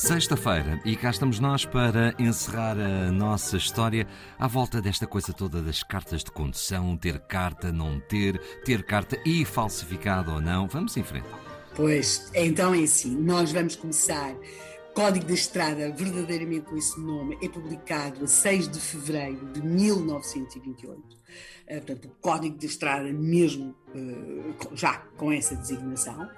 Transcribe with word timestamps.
Sexta-feira, 0.00 0.80
e 0.84 0.96
cá 0.96 1.10
estamos 1.10 1.38
nós 1.38 1.66
para 1.66 2.14
encerrar 2.18 2.76
a 2.78 3.12
nossa 3.12 3.58
história 3.58 4.06
à 4.38 4.48
volta 4.48 4.80
desta 4.80 5.06
coisa 5.06 5.30
toda 5.32 5.60
das 5.60 5.82
cartas 5.82 6.24
de 6.24 6.30
condução, 6.30 6.96
ter 6.96 7.20
carta, 7.20 7.70
não 7.70 8.00
ter, 8.00 8.38
ter 8.64 8.82
carta 8.82 9.20
e 9.26 9.44
falsificado 9.44 10.32
ou 10.32 10.40
não. 10.40 10.66
Vamos 10.66 10.96
em 10.96 11.04
frente. 11.04 11.28
Pois, 11.80 12.30
então 12.34 12.74
é 12.74 12.82
assim, 12.82 13.16
nós 13.16 13.52
vamos 13.52 13.74
começar. 13.74 14.36
Código 14.92 15.24
da 15.24 15.32
Estrada, 15.32 15.90
verdadeiramente 15.90 16.66
com 16.66 16.76
esse 16.76 17.00
nome, 17.00 17.38
é 17.42 17.48
publicado 17.48 18.22
a 18.22 18.26
6 18.26 18.68
de 18.68 18.78
fevereiro 18.78 19.50
de 19.50 19.62
1928. 19.62 21.19
Eh, 21.66 21.76
portanto, 21.76 22.06
o 22.06 22.10
Código 22.20 22.58
de 22.58 22.66
Estrada, 22.66 23.12
mesmo 23.12 23.74
eh, 23.94 24.54
já 24.74 24.98
com 25.16 25.32
essa 25.32 25.56
designação. 25.56 26.28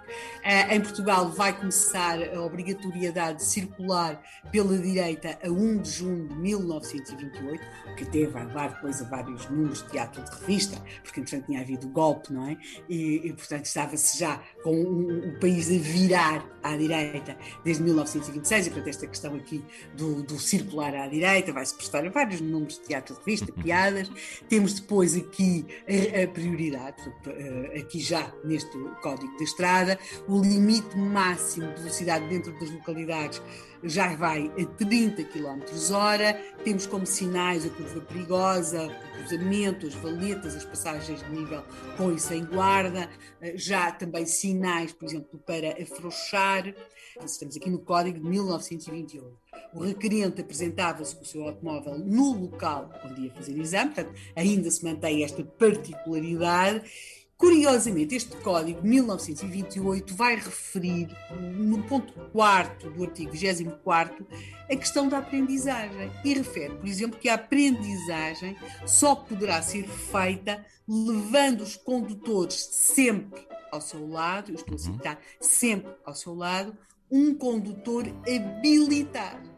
Eh, 0.42 0.74
em 0.74 0.80
Portugal 0.80 1.28
vai 1.30 1.54
começar 1.54 2.18
a 2.34 2.40
obrigatoriedade 2.40 3.38
de 3.38 3.44
circular 3.44 4.22
pela 4.50 4.76
direita 4.78 5.38
a 5.44 5.50
1 5.50 5.82
de 5.82 5.90
junho 5.90 6.28
de 6.28 6.34
1928, 6.34 7.62
que 7.96 8.04
até 8.04 8.26
vai 8.26 8.46
levar 8.46 8.70
depois 8.70 9.02
a 9.02 9.04
vários 9.04 9.48
números 9.50 9.82
de 9.82 9.90
teatro 9.90 10.24
de 10.24 10.30
revista, 10.30 10.82
porque 11.02 11.20
entretanto 11.20 11.46
tinha 11.46 11.60
havido 11.60 11.88
golpe, 11.88 12.32
não 12.32 12.48
é? 12.48 12.56
E, 12.88 13.28
e 13.28 13.32
portanto 13.34 13.66
estava-se 13.66 14.18
já 14.18 14.42
com 14.64 14.74
o, 14.74 15.28
o, 15.28 15.38
país 15.38 15.70
a 15.70 15.78
virar 15.78 16.46
à 16.62 16.74
direita 16.74 17.36
desde 17.62 17.82
1926, 17.82 18.66
e 18.66 18.70
portanto 18.70 18.88
esta 18.88 19.06
questão 19.06 19.34
aqui 19.34 19.62
do, 19.94 20.22
do 20.22 20.38
circular 20.38 20.94
à 20.94 21.06
direita 21.06 21.52
vai-se 21.52 21.74
prestar 21.74 22.06
a 22.06 22.10
vários 22.10 22.40
números 22.40 22.78
de 22.78 22.84
teatro 22.84 23.14
de 23.14 23.20
revista, 23.20 23.52
piadas. 23.52 24.10
Temos 24.48 24.80
depois 24.82 25.16
aqui 25.16 25.64
a, 25.88 26.24
a 26.24 26.28
prioridade, 26.28 26.96
eh, 27.26 27.80
aqui 27.80 28.00
já 28.00 28.32
neste 28.44 28.76
código 29.00 29.34
de 29.36 29.44
estrada, 29.44 29.98
o 30.28 30.40
limite 30.40 30.96
máximo 30.96 31.72
de 31.72 31.80
velocidade 31.80 32.28
dentro 32.28 32.52
das 32.58 32.70
localidades 32.70 33.40
já 33.84 34.14
vai 34.14 34.52
a 34.60 34.66
30 34.76 35.24
km 35.24 35.60
hora, 35.92 36.34
temos 36.64 36.86
como 36.86 37.06
sinais 37.06 37.66
a 37.66 37.70
curva 37.70 38.00
perigosa, 38.02 38.86
o 38.86 39.18
cruzamento, 39.18 39.86
as 39.86 39.94
valetas, 39.94 40.54
as 40.54 40.64
passagens 40.64 41.22
de 41.22 41.30
nível 41.30 41.64
com 41.96 42.12
e 42.12 42.18
sem 42.18 42.44
guarda, 42.44 43.08
eh, 43.40 43.54
já 43.56 43.90
também 43.90 44.26
sinais, 44.26 44.92
por 44.92 45.06
exemplo, 45.06 45.38
para 45.46 45.82
afrouxar, 45.82 46.74
estamos 47.24 47.56
aqui 47.56 47.70
no 47.70 47.80
código 47.80 48.20
de 48.20 48.28
1928 48.28 49.42
o 49.74 49.80
requerente 49.80 50.40
apresentava-se 50.40 51.14
com 51.14 51.22
o 51.22 51.26
seu 51.26 51.44
automóvel 51.44 51.98
no 51.98 52.32
local 52.32 52.90
onde 53.04 53.22
ia 53.22 53.32
fazer 53.32 53.58
exame, 53.58 53.92
portanto, 53.92 54.18
ainda 54.36 54.70
se 54.70 54.84
mantém 54.84 55.24
esta 55.24 55.42
particularidade. 55.42 56.82
Curiosamente, 57.36 58.14
este 58.14 58.36
código 58.36 58.80
de 58.82 58.88
1928 58.88 60.14
vai 60.14 60.36
referir, 60.36 61.08
no 61.58 61.82
ponto 61.82 62.12
4 62.30 62.90
do 62.92 63.02
artigo 63.02 63.32
24, 63.32 64.24
a 64.70 64.76
questão 64.76 65.08
da 65.08 65.18
aprendizagem 65.18 66.12
e 66.24 66.34
refere, 66.34 66.76
por 66.76 66.86
exemplo, 66.86 67.18
que 67.18 67.28
a 67.28 67.34
aprendizagem 67.34 68.56
só 68.86 69.16
poderá 69.16 69.60
ser 69.60 69.88
feita 69.88 70.64
levando 70.86 71.62
os 71.62 71.74
condutores 71.76 72.54
sempre 72.54 73.44
ao 73.72 73.80
seu 73.80 74.06
lado, 74.06 74.52
eu 74.52 74.54
estou 74.54 74.76
a 74.76 74.78
citar, 74.78 75.18
sempre 75.40 75.92
ao 76.04 76.14
seu 76.14 76.34
lado, 76.34 76.76
um 77.10 77.34
condutor 77.34 78.04
habilitado. 78.20 79.50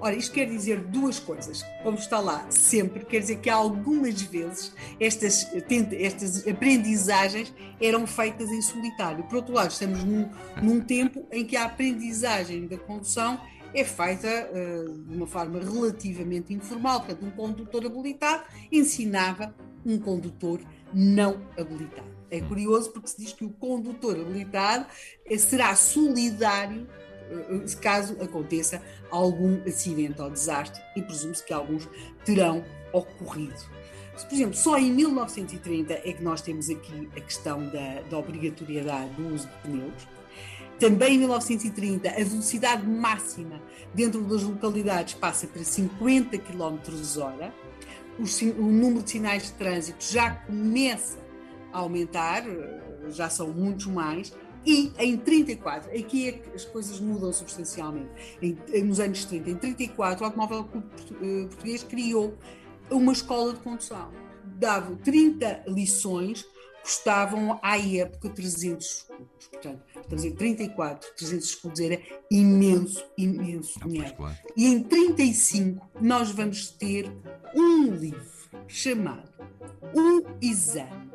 Ora, 0.00 0.14
isto 0.14 0.32
quer 0.32 0.46
dizer 0.46 0.80
duas 0.80 1.18
coisas. 1.18 1.62
Como 1.82 1.96
está 1.96 2.18
lá 2.20 2.46
sempre, 2.50 3.04
quer 3.04 3.20
dizer 3.20 3.36
que 3.36 3.48
algumas 3.48 4.20
vezes 4.22 4.74
estas, 5.00 5.48
estas 5.92 6.46
aprendizagens 6.46 7.52
eram 7.80 8.06
feitas 8.06 8.50
em 8.50 8.60
solitário. 8.60 9.24
Por 9.24 9.36
outro 9.36 9.54
lado, 9.54 9.70
estamos 9.70 10.04
num, 10.04 10.28
num 10.62 10.80
tempo 10.80 11.26
em 11.32 11.44
que 11.44 11.56
a 11.56 11.64
aprendizagem 11.64 12.66
da 12.66 12.76
condução 12.76 13.40
é 13.74 13.84
feita 13.84 14.28
uh, 14.28 14.92
de 14.92 15.16
uma 15.16 15.26
forma 15.26 15.60
relativamente 15.60 16.52
informal. 16.52 17.00
Portanto, 17.00 17.24
um 17.24 17.30
condutor 17.30 17.84
habilitado 17.86 18.44
ensinava 18.70 19.54
um 19.84 19.98
condutor 19.98 20.60
não 20.92 21.40
habilitado. 21.58 22.16
É 22.30 22.40
curioso 22.40 22.90
porque 22.90 23.08
se 23.08 23.18
diz 23.18 23.32
que 23.32 23.44
o 23.44 23.50
condutor 23.50 24.18
habilitado 24.18 24.86
será 25.38 25.76
solidário 25.76 26.88
eh, 26.88 27.05
caso 27.80 28.16
aconteça 28.20 28.82
algum 29.10 29.60
acidente 29.66 30.20
ou 30.20 30.30
desastre, 30.30 30.82
e 30.94 31.02
presume-se 31.02 31.44
que 31.44 31.52
alguns 31.52 31.88
terão 32.24 32.64
ocorrido. 32.92 33.54
Por 34.24 34.34
exemplo, 34.34 34.54
só 34.54 34.78
em 34.78 34.90
1930 34.92 35.92
é 35.92 36.12
que 36.12 36.22
nós 36.22 36.40
temos 36.40 36.70
aqui 36.70 37.08
a 37.14 37.20
questão 37.20 37.66
da, 37.66 38.00
da 38.08 38.18
obrigatoriedade 38.18 39.10
do 39.14 39.34
uso 39.34 39.46
de 39.46 39.54
pneus. 39.62 40.08
Também 40.78 41.14
em 41.14 41.18
1930, 41.18 42.08
a 42.08 42.24
velocidade 42.24 42.86
máxima 42.86 43.60
dentro 43.94 44.22
das 44.22 44.42
localidades 44.42 45.14
passa 45.14 45.46
para 45.46 45.62
50 45.62 46.36
km 46.38 46.78
hora. 47.18 47.52
O, 48.18 48.22
o 48.60 48.72
número 48.72 49.02
de 49.02 49.10
sinais 49.10 49.44
de 49.44 49.52
trânsito 49.52 50.04
já 50.04 50.30
começa 50.30 51.18
a 51.72 51.78
aumentar, 51.78 52.46
eh, 52.46 53.10
já 53.10 53.28
são 53.28 53.48
muitos 53.48 53.86
mais, 53.86 54.32
e 54.66 54.92
em 54.98 55.16
34, 55.16 55.96
aqui 55.96 56.28
é 56.28 56.32
que 56.32 56.50
as 56.56 56.64
coisas 56.64 56.98
mudam 56.98 57.32
substancialmente. 57.32 58.10
Em, 58.42 58.82
nos 58.82 58.98
anos 58.98 59.24
30, 59.24 59.50
em 59.50 59.54
34, 59.54 60.24
o 60.24 60.26
Automóvel 60.26 60.64
Clube 60.64 60.88
eh, 61.22 61.46
Português 61.46 61.84
criou 61.84 62.36
uma 62.90 63.12
escola 63.12 63.54
de 63.54 63.60
condução. 63.60 64.10
Dava 64.44 64.96
30 64.96 65.64
lições, 65.68 66.44
custavam 66.82 67.60
à 67.62 67.78
época 67.78 68.28
300 68.28 68.86
escudos. 68.86 69.46
Portanto, 69.52 69.82
estamos 70.00 70.24
em 70.24 70.32
34, 70.34 71.14
300 71.16 71.48
escudos 71.48 71.80
era 71.80 72.00
imenso, 72.28 73.04
imenso 73.16 73.78
ah, 73.80 73.86
dinheiro. 73.86 74.14
Claro. 74.16 74.36
E 74.56 74.66
em 74.66 74.82
35, 74.82 75.90
nós 76.00 76.32
vamos 76.32 76.70
ter 76.70 77.08
um 77.54 77.86
livro 77.94 78.50
chamado 78.66 79.30
O 79.94 80.26
Exame. 80.42 81.12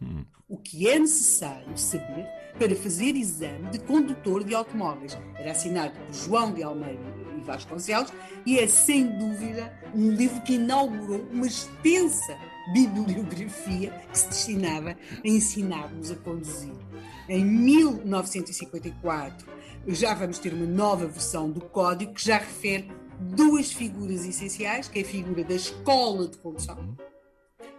Hum. 0.00 0.24
O 0.48 0.56
que 0.56 0.88
é 0.88 0.98
necessário 0.98 1.76
saber 1.76 2.41
para 2.62 2.76
fazer 2.76 3.16
exame 3.16 3.70
de 3.70 3.80
condutor 3.80 4.44
de 4.44 4.54
automóveis. 4.54 5.18
Era 5.34 5.50
assinado 5.50 5.98
por 5.98 6.14
João 6.14 6.54
de 6.54 6.62
Almeida 6.62 7.02
e 7.36 7.40
Vasconcelos 7.40 8.12
e 8.46 8.56
é, 8.56 8.68
sem 8.68 9.18
dúvida, 9.18 9.76
um 9.92 10.12
livro 10.12 10.40
que 10.42 10.54
inaugurou 10.54 11.26
uma 11.32 11.44
extensa 11.44 12.38
bibliografia 12.72 13.90
que 14.12 14.16
se 14.16 14.28
destinava 14.28 14.90
a 14.90 15.28
ensinar-nos 15.28 16.12
a 16.12 16.14
conduzir. 16.14 16.70
Em 17.28 17.44
1954, 17.44 19.44
já 19.88 20.14
vamos 20.14 20.38
ter 20.38 20.54
uma 20.54 20.66
nova 20.66 21.08
versão 21.08 21.50
do 21.50 21.62
código 21.62 22.14
que 22.14 22.24
já 22.24 22.38
refere 22.38 22.92
duas 23.18 23.72
figuras 23.72 24.24
essenciais, 24.24 24.86
que 24.86 25.00
é 25.00 25.02
a 25.02 25.04
figura 25.04 25.42
da 25.42 25.54
escola 25.54 26.28
de 26.28 26.38
condução, 26.38 26.96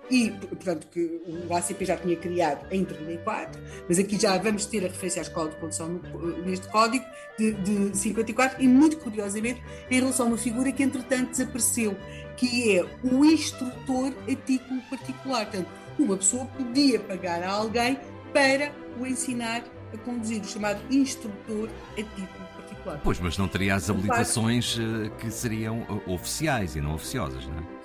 e, 0.09 0.30
portanto, 0.31 0.88
que 0.91 1.22
o 1.28 1.53
ACP 1.56 1.86
já 1.86 1.97
tinha 1.97 2.16
criado 2.16 2.66
em 2.72 2.84
34, 2.84 3.62
mas 3.88 3.97
aqui 3.97 4.19
já 4.19 4.38
vamos 4.38 4.66
ter 4.66 4.80
a 4.80 4.88
referência 4.88 5.22
à 5.22 5.24
escola 5.24 5.50
de 5.50 5.56
condução 5.58 6.02
neste 6.46 6.68
código 6.69 7.06
de, 7.38 7.53
de 7.53 7.97
54 7.97 8.62
e, 8.62 8.68
muito 8.68 8.97
curiosamente, 8.97 9.62
em 9.90 10.00
relação 10.00 10.25
a 10.28 10.30
uma 10.30 10.38
figura 10.38 10.72
que, 10.72 10.84
entretanto, 10.84 11.31
desapareceu, 11.31 11.96
que 12.36 12.78
é 12.78 12.86
o 13.03 13.25
instrutor 13.25 14.13
a 14.30 14.36
título 14.36 14.81
particular. 14.90 15.46
Portanto, 15.46 15.69
uma 15.97 16.18
pessoa 16.18 16.46
podia 16.46 17.00
pagar 17.00 17.42
a 17.44 17.50
alguém 17.50 17.97
para 18.34 18.72
o 19.00 19.06
ensinar 19.06 19.63
a 19.94 19.97
conduzir, 19.97 20.42
o 20.42 20.46
chamado 20.46 20.81
instrutor 20.92 21.69
a 21.92 21.95
título 21.95 22.48
particular. 22.56 23.00
Pois, 23.04 23.19
mas 23.19 23.38
não 23.38 23.48
teria 23.48 23.75
as 23.75 23.89
habilitações 23.89 24.77
eh, 24.80 25.10
que 25.19 25.30
seriam 25.30 25.81
eh, 25.81 26.12
oficiais 26.12 26.75
e 26.75 26.81
não 26.81 26.95
oficiosas, 26.95 27.45
não 27.45 27.57
é? 27.60 27.82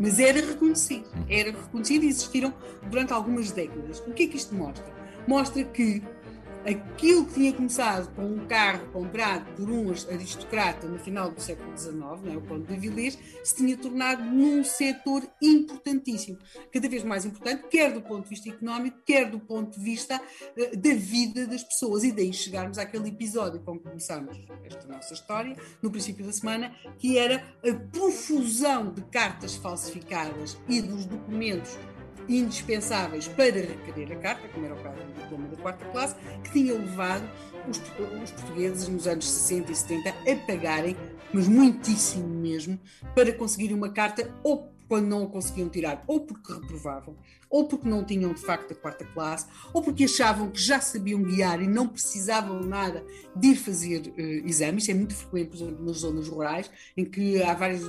Mas 0.00 0.18
era 0.18 0.40
reconhecido, 0.40 1.06
era 1.28 1.50
reconhecido 1.50 2.04
e 2.04 2.08
existiram 2.08 2.52
durante 2.90 3.12
algumas 3.12 3.50
décadas. 3.50 4.00
O 4.06 4.12
que 4.12 4.24
é 4.24 4.26
que 4.26 4.36
isto 4.36 4.54
mostra? 4.54 4.84
Mostra 5.26 5.64
que 5.64 6.02
aquilo 6.66 7.26
que 7.26 7.34
tinha 7.34 7.52
começado 7.52 8.14
com 8.14 8.24
um 8.24 8.46
carro 8.46 8.90
comprado 8.92 9.54
por 9.54 9.70
um 9.70 9.90
aristocrata 9.90 10.86
no 10.86 10.98
final 10.98 11.30
do 11.30 11.40
século 11.40 11.76
XIX, 11.76 11.94
é, 12.26 12.36
o 12.36 12.40
Conde 12.42 12.66
de 12.66 12.74
Avilés, 12.74 13.18
se 13.42 13.56
tinha 13.56 13.76
tornado 13.76 14.24
num 14.24 14.64
setor 14.64 15.22
importantíssimo, 15.42 16.38
cada 16.72 16.88
vez 16.88 17.04
mais 17.04 17.24
importante, 17.24 17.68
quer 17.68 17.92
do 17.92 18.00
ponto 18.00 18.24
de 18.24 18.30
vista 18.30 18.48
económico, 18.48 18.98
quer 19.04 19.30
do 19.30 19.38
ponto 19.38 19.78
de 19.78 19.84
vista 19.84 20.16
uh, 20.16 20.76
da 20.76 20.94
vida 20.94 21.46
das 21.46 21.62
pessoas. 21.62 22.04
E 22.04 22.12
daí 22.12 22.32
chegarmos 22.32 22.78
àquele 22.78 23.08
episódio 23.08 23.60
com 23.60 23.78
que 23.78 23.84
começámos 23.84 24.38
esta 24.64 24.86
nossa 24.88 25.12
história, 25.12 25.56
no 25.82 25.90
princípio 25.90 26.24
da 26.24 26.32
semana, 26.32 26.74
que 26.98 27.18
era 27.18 27.44
a 27.62 27.74
profusão 27.92 28.92
de 28.92 29.02
cartas 29.02 29.54
falsificadas 29.56 30.56
e 30.68 30.80
dos 30.80 31.04
documentos 31.04 31.76
indispensáveis 32.28 33.28
para 33.28 33.46
requerer 33.46 34.12
a 34.12 34.16
carta, 34.16 34.48
como 34.48 34.66
era 34.66 34.74
o 34.74 34.82
caso 34.82 34.96
do 34.96 35.20
diploma 35.20 35.48
da 35.48 35.56
quarta 35.56 35.84
classe, 35.86 36.16
que 36.42 36.52
tinha 36.52 36.74
levado 36.74 37.28
os, 37.68 37.78
os 37.78 38.30
portugueses 38.30 38.88
nos 38.88 39.06
anos 39.06 39.28
60 39.28 39.72
e 39.72 39.74
70 39.74 40.08
a 40.10 40.46
pagarem, 40.46 40.96
mas 41.32 41.48
muitíssimo 41.48 42.28
mesmo, 42.28 42.78
para 43.14 43.32
conseguir 43.32 43.72
uma 43.72 43.90
carta 43.90 44.30
ou 44.42 44.73
quando 44.88 45.06
não 45.06 45.24
a 45.24 45.26
conseguiam 45.26 45.68
tirar, 45.68 46.04
ou 46.06 46.20
porque 46.20 46.52
reprovavam, 46.52 47.16
ou 47.48 47.68
porque 47.68 47.88
não 47.88 48.04
tinham 48.04 48.32
de 48.32 48.40
facto 48.40 48.72
a 48.72 48.74
quarta 48.74 49.04
classe, 49.04 49.46
ou 49.72 49.82
porque 49.82 50.04
achavam 50.04 50.50
que 50.50 50.60
já 50.60 50.80
sabiam 50.80 51.22
guiar 51.22 51.62
e 51.62 51.68
não 51.68 51.86
precisavam 51.86 52.60
nada 52.60 53.04
de 53.36 53.48
ir 53.48 53.56
fazer 53.56 54.02
uh, 54.08 54.48
exames. 54.48 54.82
Isso 54.82 54.90
é 54.90 54.94
muito 54.94 55.14
frequente, 55.14 55.48
por 55.48 55.56
exemplo, 55.56 55.84
nas 55.84 55.98
zonas 55.98 56.28
rurais, 56.28 56.70
em 56.96 57.04
que 57.04 57.42
há 57.42 57.54
vários 57.54 57.82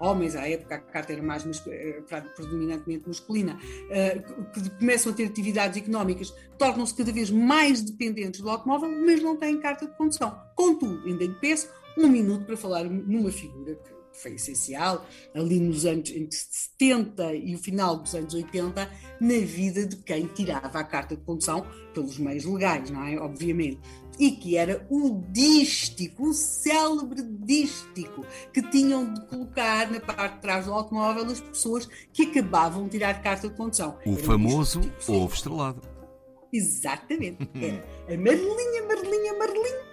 homens, 0.00 0.36
à 0.36 0.48
época 0.48 0.76
a 0.76 0.78
carta 0.78 1.12
era 1.12 1.22
mais 1.22 1.44
eh, 1.66 2.02
predominantemente 2.36 3.08
masculina, 3.08 3.56
uh, 3.56 4.52
que 4.52 4.70
começam 4.78 5.12
a 5.12 5.14
ter 5.14 5.26
atividades 5.26 5.76
económicas, 5.82 6.32
tornam-se 6.58 6.94
cada 6.94 7.12
vez 7.12 7.30
mais 7.30 7.82
dependentes 7.82 8.40
do 8.40 8.48
automóvel, 8.48 8.90
mas 9.04 9.22
não 9.22 9.36
têm 9.36 9.58
carta 9.58 9.86
de 9.86 9.96
condução. 9.96 10.38
Contudo, 10.54 11.02
ainda 11.06 11.24
lhe 11.24 11.34
peço 11.34 11.68
um 11.96 12.08
minuto 12.08 12.44
para 12.44 12.56
falar 12.56 12.84
numa 12.84 13.30
figura 13.30 13.74
que 13.74 14.03
foi 14.14 14.34
essencial 14.34 15.06
ali 15.34 15.58
nos 15.58 15.84
anos 15.84 16.10
entre 16.10 16.36
70 16.36 17.34
e 17.34 17.54
o 17.54 17.58
final 17.58 17.96
dos 17.96 18.14
anos 18.14 18.32
80 18.32 18.90
na 19.20 19.38
vida 19.38 19.86
de 19.86 19.96
quem 19.96 20.26
tirava 20.26 20.78
a 20.78 20.84
carta 20.84 21.16
de 21.16 21.22
condução 21.22 21.66
pelos 21.92 22.18
meios 22.18 22.44
legais, 22.44 22.90
não 22.90 23.04
é? 23.04 23.18
Obviamente. 23.18 23.80
E 24.18 24.30
que 24.30 24.56
era 24.56 24.86
o 24.88 25.20
dístico, 25.30 26.28
o 26.28 26.32
célebre 26.32 27.22
dístico, 27.22 28.24
que 28.52 28.62
tinham 28.62 29.12
de 29.12 29.26
colocar 29.26 29.90
na 29.90 29.98
parte 29.98 30.36
de 30.36 30.40
trás 30.40 30.66
do 30.66 30.72
automóvel 30.72 31.24
as 31.24 31.40
pessoas 31.40 31.88
que 32.12 32.22
acabavam 32.22 32.84
de 32.84 32.90
tirar 32.90 33.20
carta 33.22 33.48
de 33.48 33.56
condução. 33.56 33.98
O 34.06 34.12
era 34.12 34.22
famoso 34.22 34.80
ovo 35.08 35.34
estrelado. 35.34 35.94
Exatamente. 36.52 37.50
Era 37.54 38.14
a 38.14 38.16
Marlinha 38.16 38.86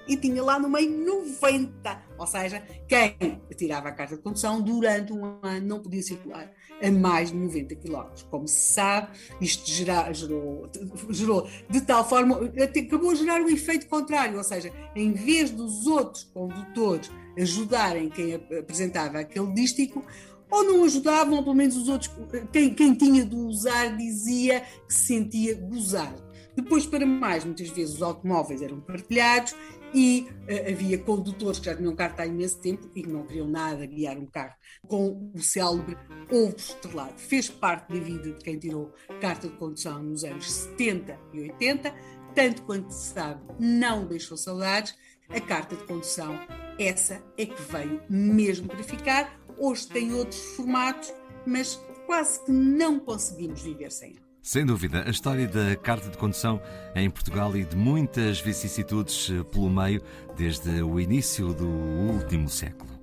e 0.07 0.17
tinha 0.17 0.43
lá 0.43 0.59
no 0.59 0.69
meio 0.69 0.89
90. 1.05 2.03
Ou 2.17 2.27
seja, 2.27 2.61
quem 2.87 3.41
tirava 3.55 3.89
a 3.89 3.91
carta 3.91 4.15
de 4.15 4.21
condução 4.21 4.61
durante 4.61 5.13
um 5.13 5.39
ano 5.41 5.67
não 5.67 5.79
podia 5.79 6.01
circular 6.01 6.51
a 6.81 6.91
mais 6.91 7.31
de 7.31 7.37
90 7.37 7.75
km. 7.75 8.03
Como 8.29 8.47
se 8.47 8.73
sabe, 8.73 9.09
isto 9.39 9.69
gerou, 9.69 10.13
gerou, 10.13 10.69
gerou 11.09 11.49
de 11.69 11.81
tal 11.81 12.07
forma, 12.07 12.39
acabou 12.63 13.11
a 13.11 13.15
gerar 13.15 13.41
um 13.41 13.49
efeito 13.49 13.87
contrário, 13.87 14.37
ou 14.37 14.43
seja, 14.43 14.71
em 14.95 15.13
vez 15.13 15.51
dos 15.51 15.85
outros 15.85 16.23
condutores 16.23 17.11
ajudarem 17.37 18.09
quem 18.09 18.33
apresentava 18.33 19.19
aquele 19.19 19.53
dístico, 19.53 20.03
ou 20.49 20.65
não 20.65 20.83
ajudavam, 20.83 21.35
ou 21.37 21.43
pelo 21.43 21.55
menos 21.55 21.77
os 21.77 21.87
outros, 21.87 22.11
quem, 22.51 22.73
quem 22.73 22.93
tinha 22.93 23.25
de 23.25 23.35
usar 23.35 23.95
dizia 23.95 24.61
que 24.85 24.93
se 24.93 25.05
sentia 25.05 25.55
gozar. 25.55 26.13
Depois, 26.55 26.85
para 26.85 27.05
mais, 27.05 27.45
muitas 27.45 27.69
vezes 27.69 27.95
os 27.95 28.01
automóveis 28.01 28.61
eram 28.61 28.79
partilhados 28.81 29.55
e 29.93 30.27
uh, 30.49 30.71
havia 30.71 30.97
condutores 30.97 31.59
que 31.59 31.65
já 31.65 31.75
tinham 31.75 31.95
carta 31.95 32.23
há 32.23 32.27
imenso 32.27 32.59
tempo 32.59 32.89
e 32.95 33.03
que 33.03 33.09
não 33.09 33.25
queriam 33.25 33.47
nada 33.47 33.85
guiar 33.85 34.17
um 34.17 34.25
carro 34.25 34.55
com 34.87 35.31
o 35.33 35.39
célebre 35.39 35.97
ovo 36.31 36.55
estrelado. 36.55 37.17
Fez 37.17 37.49
parte 37.49 37.93
da 37.93 37.99
vida 37.99 38.31
de 38.31 38.43
quem 38.43 38.57
tirou 38.57 38.93
carta 39.19 39.47
de 39.47 39.55
condução 39.55 40.01
nos 40.03 40.23
anos 40.23 40.51
70 40.51 41.19
e 41.33 41.41
80, 41.41 41.93
tanto 42.35 42.61
quanto 42.63 42.91
se 42.91 43.13
sabe, 43.13 43.41
não 43.59 44.05
deixou 44.05 44.37
saudades. 44.37 44.95
A 45.29 45.39
carta 45.39 45.77
de 45.77 45.83
condução, 45.85 46.37
essa 46.77 47.23
é 47.37 47.45
que 47.45 47.61
veio 47.61 48.01
mesmo 48.09 48.67
para 48.67 48.83
ficar. 48.83 49.39
Hoje 49.57 49.87
tem 49.87 50.13
outros 50.13 50.41
formatos, 50.55 51.13
mas 51.45 51.79
quase 52.05 52.43
que 52.43 52.51
não 52.51 52.99
conseguimos 52.99 53.61
viver 53.61 53.91
sem 53.91 54.17
ela. 54.17 54.30
Sem 54.43 54.65
dúvida, 54.65 55.03
a 55.05 55.09
história 55.11 55.47
da 55.47 55.75
carta 55.75 56.09
de 56.09 56.17
condução 56.17 56.59
em 56.95 57.07
Portugal 57.11 57.55
e 57.55 57.63
de 57.63 57.75
muitas 57.75 58.41
vicissitudes 58.41 59.29
pelo 59.51 59.69
meio 59.69 60.01
desde 60.35 60.81
o 60.81 60.99
início 60.99 61.53
do 61.53 61.67
último 61.67 62.49
século. 62.49 63.00